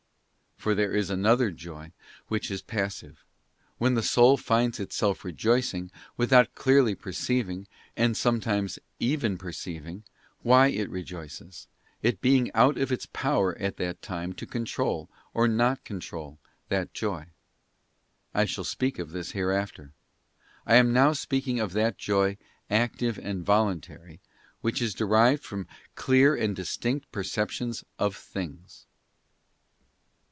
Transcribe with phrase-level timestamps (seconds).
[0.57, 1.91] For there is another joy,
[2.27, 3.25] which is passive:
[3.79, 10.03] when the soul finds itself rejoicing, without clearly perceiving—and sometimes even perceiving
[10.43, 11.67] —why it rejoices,
[12.03, 16.37] it being out of its power at that time to control, or not control,
[16.69, 17.29] that joy.
[18.31, 19.93] I shall speak of this hereafter.
[20.67, 22.37] I am now speaking of that joy,
[22.69, 24.19] active and voluntary,
[24.61, 25.65] which is derived from
[25.95, 28.85] clear and distinct perceptions of things.